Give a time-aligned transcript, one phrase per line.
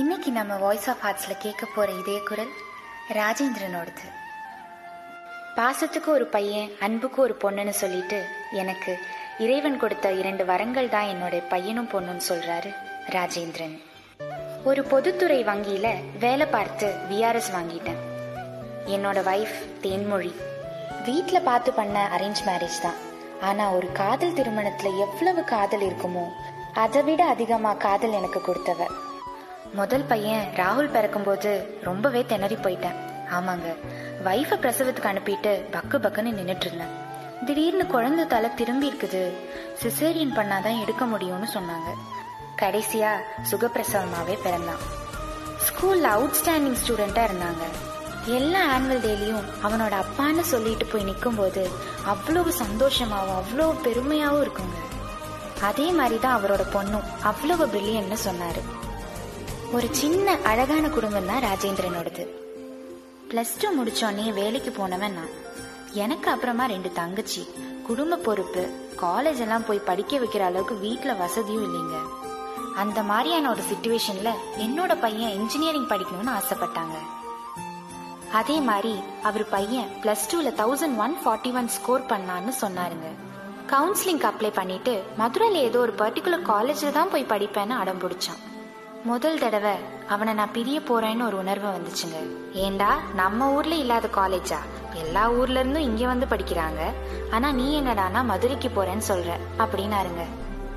[0.00, 2.50] இன்னைக்கு நம்ம voice of ஆர்ட்ஸில் கேட்க போகிற இதே குரல்
[3.08, 4.06] ராஜேந்திரனோடது.
[5.56, 8.18] பாசத்துக்கு ஒரு பையன் அன்புக்கு ஒரு பொண்ணுன்னு சொல்லிட்டு
[8.52, 8.92] எனக்கு
[9.38, 12.72] இறைவன் கொடுத்த இரண்டு வரங்கள் தான் என்னோட பையனும் பொண்ணுன்னு சொல்றாரு
[13.08, 13.76] ராஜேந்திரன்.
[14.64, 18.02] ஒரு பொதுத்துறை வங்கியில வேலை பார்த்து விஆர்எஸ் வாங்கிட்டேன்.
[18.86, 19.56] என்னோட வைஃப்
[19.86, 20.34] தேன்மொழி.
[21.04, 23.00] வீட்டில் பார்த்து பண்ண அரேஞ்ச் மேரேஜ் தான்.
[23.40, 26.28] ஆனால் ஒரு காதல் திருமணத்தில் எவ்வளவு காதல் இருக்குமோ
[26.72, 28.82] அதை விட அதிகமா காதல் எனக்கு கொடுத்தவ.
[29.74, 32.98] முதல் பையன் ராகுல் பிறக்கும்போது ரொம்பவே திணறி போயிட்டேன்.
[33.30, 33.68] ஆமாங்க.
[34.24, 36.92] வைஃபை பிரசவத்துக்கு அனுப்பிட்டு பக்கு பக்குன்னு நின்றுட்டு இருந்தேன்.
[37.46, 39.22] திடீர்னு குழந்தை தலை திரும்பி இருக்குது.
[39.82, 41.90] சிசேரியன் பண்ணாதான் எடுக்க முடியும்னு சொன்னாங்க.
[42.62, 43.10] கடைசியா
[43.50, 44.84] சுகப்பிரசவமாவே பிறந்தான்.
[45.66, 47.64] ஸ்கூல்ல அவுட்ஸ்டாண்டிங் ஸ்டூடெண்டா இருந்தாங்க.
[48.24, 51.70] எல்லா ஆனுவல் டேலையும் அவனோட அப்பான்னு சொல்லிட்டு போய் நிற்கும் போது
[52.04, 54.78] அவ்வளவு சந்தோஷமாகவும் அவ்வளோ பெருமையாகவும் இருக்குங்க.
[55.60, 58.62] அதே மாதிரி தான் அவரோட பொண்ணும் அவ்வளவு பிரில்லியன்னு சொன்னாரு.
[59.72, 62.24] ஒரு சின்ன அழகான குடும்பம் தான் ராஜேந்திரனோடது.
[63.30, 65.32] பிளஸ் டூ முடிச்சோடனே வேலைக்கு போனவன் நான்.
[65.92, 67.48] எனக்கு அப்புறமா ரெண்டு தங்கச்சி
[67.86, 68.62] குடும்ப பொறுப்பு
[69.02, 71.98] காலேஜ் எல்லாம் போய் படிக்க வைக்கிற அளவுக்கு வீட்டில் வசதியும் இல்லைங்க.
[72.74, 76.96] அந்த மாதிரியான ஒரு சுச்சுவேஷன்ல என்னோட பையன் இன்ஜினியரிங் படிக்கணும்னு ஆசைப்பட்டாங்க.
[78.32, 83.10] அதே மாதிரி அவர் பையன் பிளஸ் டூல thousand one forty one score பண்ணான்னு சொன்னாருங்க.
[83.66, 88.42] கவுன்சிலிங்க்கு அப்ளை பண்ணிட்டு மதுரையில் ஏதோ ஒரு பர்டிகுலர் காலேஜில் தான் போய் படிப்பேன்னு அடம் பிடிச்சான்.
[89.04, 89.76] முதல் தடவை
[90.08, 92.36] அவனை நான் பிரிய போறேன்னு ஒரு உணர்வு வந்துச்சுங்க.
[92.52, 92.98] ஏண்டா?
[93.14, 94.56] நம்ம ஊர்ல இல்லாத காலேஜா
[94.92, 96.92] எல்லா ஊர்ல இருந்தும் இங்க வந்து படிக்கிறாங்க.
[97.30, 99.30] ஆனா நீ என்னடானா மதுரைக்கு போறேன்னு சொல்ற?
[99.58, 100.24] அப்படின்னாருங்க.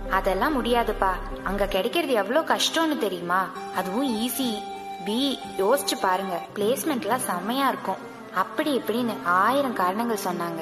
[0.09, 1.09] அதெல்லாம் முடியாதுப்பா.
[1.43, 3.47] அங்க கிடைக்கிறது எவ்வளவு கஷ்டம்னு தெரியுமா?
[3.75, 4.61] அதுவும் ஈஸி
[5.05, 6.41] பி யோசிச்சு பாருங்க.
[6.55, 8.15] பிளேஸ்மெண்ட்லாம் செம்மையா இருக்கும்.
[8.35, 10.61] அப்படி இப்படின்னு ஆயிரம் காரணங்கள் சொன்னாங்க.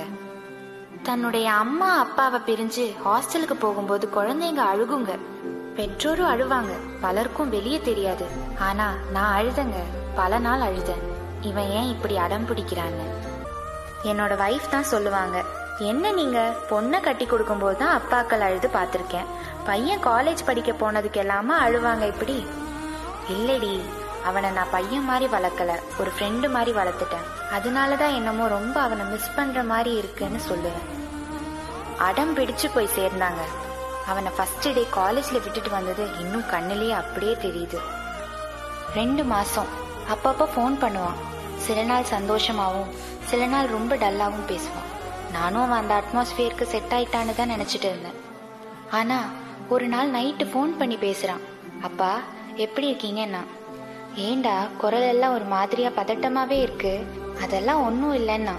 [1.04, 5.20] தன்னுடைய அம்மா அப்பாவை பிரிஞ்சு ஹாஸ்டலுக்கு போகும்போது குழந்தைங்க அழுகுங்க.
[5.76, 6.70] பெற்றோரும் அழுவாங்க.
[7.02, 8.26] பலருக்கும் வெளியே தெரியாது.
[8.60, 9.76] ஆனா நான் அழுதங்க.
[10.16, 11.02] பல நாள் அழுதேன்.
[11.42, 13.06] இவன் ஏன் இப்படி அடம் பிடிக்கிறான்னு.
[14.04, 15.44] என்னோட வைஃப் தான் சொல்லுவாங்க.
[15.80, 16.56] என்ன நீங்க?
[16.70, 19.26] பொண்ணை கட்டி கொடுக்கும்போது தான் அப்பாக்கள் அழுது பார்த்துருக்கேன்.
[19.66, 22.46] பையன் காலேஜ் படிக்க போனதுக்கு எல்லாமா அழுவாங்க இப்படி?
[23.32, 23.82] இல்லடி.
[24.26, 25.80] அவனை நான் பையன் மாதிரி வளர்க்கல.
[26.00, 27.28] ஒரு ஃப்ரெண்டு மாதிரி வளர்த்துட்டேன்.
[27.58, 31.04] அதனாலதான் என்னமோ ரொம்ப அவனை மிஸ் பண்ற மாதிரி இருக்குன்னு சொல்லுவேன்.
[31.98, 33.40] அடம் பிடிச்சு போய் சேர்ந்தாங்க.
[34.08, 37.78] அவனை ஃபர்ஸ்ட் டே காலேஜ்ல விட்டுட்டு வந்தது இன்னும் கண்ணிலேயே அப்படியே தெரியுது.
[38.96, 39.66] ரெண்டு மாசம்.
[40.14, 41.18] அப்பப்ப ஃபோன் பண்ணுவான்.
[41.58, 42.92] சில நாள் சந்தோஷமாவும்
[43.24, 44.92] சில நாள் ரொம்ப டல்லாவும் பேசுவான்.
[45.32, 48.20] நானும் அவன் அந்த அட்மாஸ்பியருக்கு செட் ஆயிட்டான்னு தான் நினைச்சிட்டு இருந்தேன்.
[48.92, 49.24] ஆனா
[49.70, 51.42] ஒரு நாள் நைட்டு ஃபோன் பண்ணி பேசுறான்.
[51.82, 52.20] அப்பா
[52.56, 53.44] எப்படி இருக்கீங்கன்னா?
[54.16, 57.06] ஏண்டா குரல் எல்லாம் ஒரு மாதிரியா பதட்டமாவே இருக்கு.
[57.42, 58.56] அதெல்லாம் ஒன்றும் இல்லைன்னா.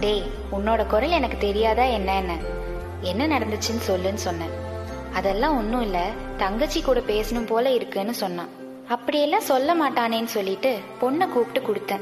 [0.00, 2.36] டேய் உன்னோட குரல் எனக்கு தெரியாதா என்ன என்ன
[3.00, 4.66] என்ன நடந்துச்சுன்னு சொல்லுன்னு சொன்னேன்.
[5.14, 6.00] அதெல்லாம் ஒன்றும் இல்லை.
[6.36, 8.48] தங்கச்சி கூட பேசணும் போல இருக்குன்னு சொன்னான்.
[8.88, 12.00] அப்படியெல்லாம் சொல்ல மாட்டானேன்னு சொல்லிட்டு பொண்ணை கூப்பிட்டு கொடுத்தேன்.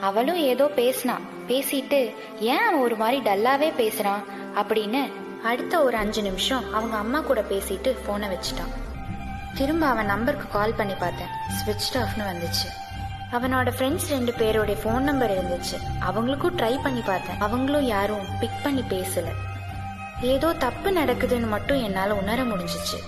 [0.00, 4.24] அவளும் ஏதோ பேசினான் பேசிட்டு ஏன் அவன் ஒரு மாதிரி டல்லாவே பேசுறான்?
[4.56, 5.12] அப்படின்னு
[5.44, 8.72] அடுத்த ஒரு அஞ்சு நிமிஷம் அவங்க அம்மா கூட பேசிட்டு போனை வச்சுட்டான்.
[9.54, 11.26] திரும்ப அவன் நம்பருக்கு கால் பண்ணி பார்த்தேன்.
[11.26, 12.68] ஸ்விட்ச் ஆஃப்னு வந்துச்சு.
[13.32, 15.80] அவனோட ஃப்ரெண்ட்ஸ் ரெண்டு பேரோட ஃபோன் நம்பர் இருந்துச்சு.
[16.08, 17.38] அவங்களுக்கும் ட்ரை பண்ணி பார்த்தேன்.
[17.38, 19.24] அவங்களும் யாரும் பிக் பண்ணி பேசல.
[20.22, 22.98] ஏதோ தப்பு நடக்குதுன்னு மட்டும் என்னால உணர முடிஞ்சிச்சு.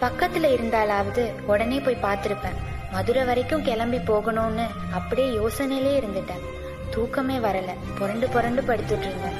[0.00, 2.56] பக்கத்துல இருந்தாலாவது உடனே போய் பார்த்திருப்பேன்.
[2.92, 6.44] மதுரை வரைக்கும் கிளம்பி போகணும்னு அப்படியே யோசனையிலே இருந்துட்டேன்.
[6.90, 7.74] தூக்கமே வரல.
[7.98, 9.34] புரண்டு புரண்டு படுத்துட்டு இருந்தேன்.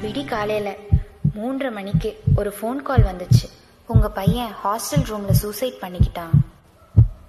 [0.00, 0.74] விடி காலையில
[1.38, 3.50] மூன்றரை மணிக்கு ஒரு ஃபோன் கால் வந்துச்சு.
[3.86, 6.30] உங்க பையன் ஹாஸ்டல் ரூம்ல சூசைட் பண்ணிக்கிட்டான்.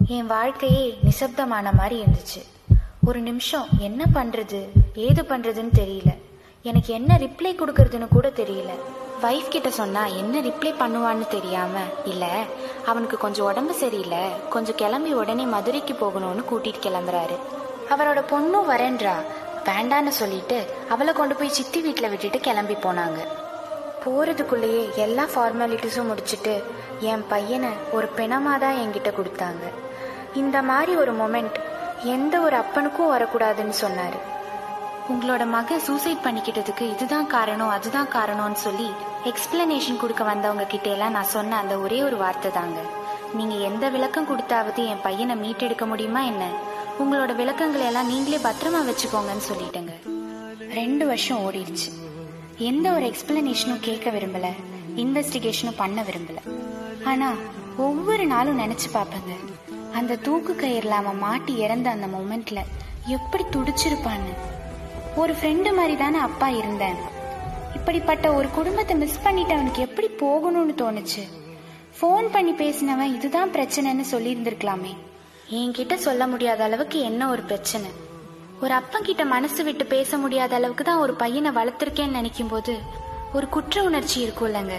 [0.08, 2.74] என் வாழ்க்கையே நிசப்தமான மாதிரி இருந்துச்சு.
[3.06, 4.68] ஒரு நிமிஷம் என்ன பண்றது?
[4.96, 6.18] ஏது பண்றதுன்னு தெரியல.
[6.62, 8.70] எனக்கு என்ன ரிப்ளை கொடுக்கறதுன்னு கூட தெரியல.
[9.22, 12.26] வைஃப் கிட்ட சொன்னா என்ன ரிப்ளை பண்ணுவான்னு தெரியாம இல்ல
[12.86, 14.24] அவனுக்கு கொஞ்சம் உடம்பு சரியில்லை.
[14.50, 17.38] கொஞ்சம் கிளம்பி உடனே மதுரைக்கு போகணும்னு கூட்டிட்டு கிளம்புறாரு.
[17.90, 19.16] அவரோட பொண்ணும் வரேன்றா.
[19.64, 20.58] வேண்டான்னு சொல்லிட்டு
[20.90, 23.20] அவளை கொண்டு போய் சித்தி வீட்டில் விட்டுட்டு கிளம்பி போனாங்க.
[24.06, 26.64] போறதுக்குள்ளேயே எல்லா ஃபார்மாலிட்டிஸும் முடிச்சுட்டு
[27.00, 29.66] என் பையனை ஒரு பிணமா தான் என்கிட்ட கொடுத்தாங்க.
[30.34, 31.58] இந்த மாதிரி ஒரு மொமெண்ட்
[32.04, 34.20] எந்த ஒரு அப்பனுக்கும் வரக்கூடாதுன்னு சொன்னாரு.
[35.12, 38.90] உங்களோட மகன் சூசைட் பண்ணிக்கிட்டதுக்கு இதுதான் காரணம் அதுதான் காரணம்னு சொல்லி
[39.26, 42.80] எக்ஸ்பிளனேஷன் கொடுக்க வந்தவங்க கிட்ட எல்லாம் நான் சொன்ன அந்த ஒரே ஒரு வார்த்தை தாங்க.
[43.34, 46.48] நீங்க எந்த விளக்கம் கொடுத்தாவது என் பையனை மீட்டெடுக்க முடியுமா என்ன?
[47.00, 49.92] உங்களோட விளக்கங்களை எல்லாம் நீங்களே பத்திரமா வச்சுக்கோங்கன்னு சொல்லிட்டேங்க.
[50.74, 51.92] ரெண்டு வருஷம் ஓடிடுச்சு.
[52.58, 54.48] எந்த ஒரு எக்ஸ்பிளனேஷனும் கேட்க விரும்பல.
[54.96, 56.38] இன்வெஸ்டிகேஷனும் பண்ண விரும்பல.
[57.04, 57.34] ஆனா
[57.78, 59.36] ஒவ்வொரு நாளும் நினைச்சு பார்ப்பேங்க.
[59.94, 62.60] அந்த தூக்கு கயிறுல அவன் மாட்டி இறந்த அந்த மொமெண்ட்ல
[63.06, 64.34] எப்படி துடிச்சிருப்பான்னு.
[65.16, 67.18] ஒரு ஃப்ரெண்டு மாதிரி தானே அப்பா இருந்தேன்.
[67.76, 71.24] இப்படிப்பட்ட ஒரு குடும்பத்தை மிஸ் பண்ணிட்டு அவனுக்கு எப்படி போகணும்னு தோணுச்சு?
[71.98, 74.94] ஃபோன் பண்ணி பேசினவன் இதுதான் பிரச்சனைன்னு சொல்லியிருந்திருக்கலாமே.
[75.50, 77.90] என்கிட்ட சொல்ல முடியாத அளவுக்கு என்ன ஒரு பிரச்சனை?
[78.62, 82.78] ஒரு அப்பன் கிட்ட மனசு விட்டு பேச முடியாத அளவுக்கு தான் ஒரு பையனை வளர்த்துருக்கேன்னு நினைக்கும் போது
[83.34, 84.76] ஒரு குற்ற உணர்ச்சி இருக்கும்லங்க.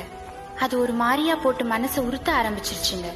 [0.59, 3.11] அது ஒரு மாதிரியா போட்டு மனசை உறுத்த ஆரம்பிச்சிருச்சுங்க.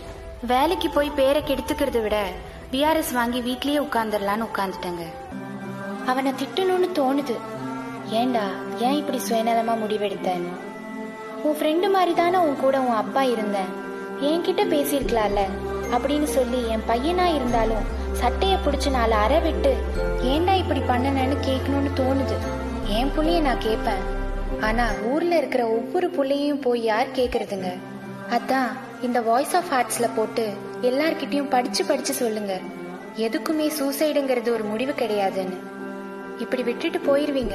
[0.47, 2.19] வேலைக்கு போய் பேரை கெடுத்துக்கிறத விட
[2.73, 5.05] பிஆர்எஸ் வாங்கி வீட்லயே உட்காந்துடலான்னு உட்காந்துட்டேங்க
[6.07, 7.37] அவனை திட்டணும்னு தோணுது.
[8.11, 8.45] ஏண்டா
[8.79, 10.73] ஏன் இப்படி சுயநலமா முடிவெடுத்தேன்னு
[11.43, 13.83] உன் ஃப்ரெண்டு மாதிரி தானே உன் கூட உன் அப்பா இருந்தேன்.
[14.21, 15.41] என்கிட்ட பேசியிருக்கலாம்ல?
[15.93, 19.75] அப்படின்னு சொல்லி என் பையனா இருந்தாலும் சட்டையை பிடிச்சி நாலு அற விட்டு
[20.23, 22.35] ஏன்டா இப்படி பண்ணனன்னு கேட்கணும்னு தோணுது.
[22.87, 24.23] என் புள்ளைய நான் கேட்பேன்
[24.61, 27.79] ஆனா ஊர்ல இருக்கிற ஒவ்வொரு புள்ளையும் போய் யார் கேக்குறதுங்க?
[28.31, 28.69] அதான்
[29.03, 30.53] இந்த வாய்ஸ் ஆஃப் ஆர்ட்ஸ்ல போட்டு
[30.83, 32.61] எல்லார்கிட்டயும் படிச்சு படிச்சு சொல்லுங்க.
[33.17, 35.57] எதுக்குமே சூசைடுங்கிறது ஒரு முடிவு கிடையாதுன்னு.
[36.39, 37.53] இப்படி விட்டுட்டு போயிருவீங்க.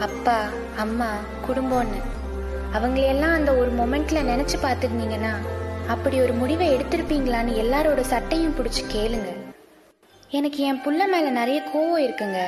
[0.00, 0.36] அப்பா
[0.76, 1.08] அம்மா
[1.46, 2.00] குடும்பம்னு.
[2.72, 5.32] அவங்களையெல்லாம் அந்த ஒரு மொமெண்ட்ல நினைச்சு பார்த்துருந்தீங்கன்னா
[5.88, 9.30] அப்படி ஒரு முடிவை எடுத்திருப்பீங்களான்னு எல்லாரோட சட்டையும் பிடிச்சி கேளுங்க.
[10.28, 12.38] எனக்கு என் புள்ள மேல நிறைய கோவம் இருக்குங்க.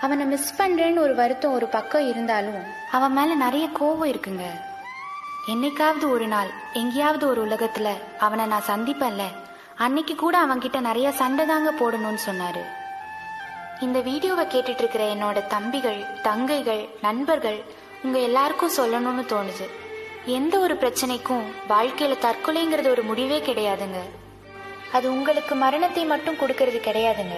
[0.00, 2.60] அவனை மிஸ் பண்றேன்னு ஒரு வருத்தம் ஒரு பக்கம் இருந்தாலும்
[2.90, 4.46] அவன் மேல நிறைய கோவம் இருக்குங்க.
[5.48, 7.88] என்னைக்காவது ஒரு நாள் எங்கேயாவது ஒரு உலகத்துல
[8.18, 9.22] அவனை நான் சந்திப்பேன்ல
[9.76, 12.62] அன்னைக்கு கூட அவன்கிட்ட நிறைய சண்டை தாங்க போடணும்னு சொன்னாரு.
[13.80, 17.64] இந்த வீடியோவை கேட்டுட்டு இருக்கிற என்னோட தம்பிகள் தங்கைகள் நண்பர்கள்
[18.02, 19.66] உங்க எல்லாருக்கும் சொல்லணும்னு தோணுது.
[20.24, 23.98] எந்த ஒரு பிரச்சனைக்கும் வாழ்க்கையில தற்கொலைங்கிறது ஒரு முடிவே கிடையாதுங்க.
[24.92, 27.36] அது உங்களுக்கு மரணத்தை மட்டும் கொடுக்கறது கிடையாதுங்க.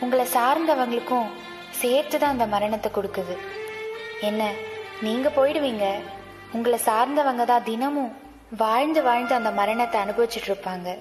[0.00, 1.28] உங்களை சார்ந்தவங்களுக்கும்
[1.70, 3.36] சேர்த்து தான் அந்த மரணத்தை கொடுக்குது.
[4.20, 4.50] என்ன
[5.00, 5.86] நீங்க போயிடுவீங்க?
[6.52, 8.16] உங்களை சார்ந்தவங்க தான் தினமும்
[8.56, 10.98] வாழ்ந்து வாழ்ந்து அந்த மரணத்தை அனுபவிச்சுட்டு இருப்பாங்க.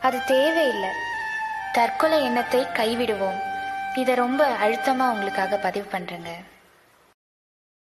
[0.00, 0.92] அது தேவையில்லை.
[1.72, 3.40] தற்கொலை எண்ணத்தை கைவிடுவோம்.
[3.94, 6.32] இதை ரொம்ப அழுத்தமாக உங்களுக்காக பதிவு பண்ணுறேங்க